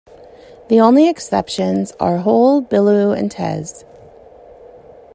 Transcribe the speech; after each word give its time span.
The 0.69 0.79
only 0.79 1.07
exceptions 1.07 1.91
are 1.99 2.17
"Dhol", 2.17 2.67
"Billu" 2.67 3.15
and 3.15 3.29
"Tezz". 3.29 3.83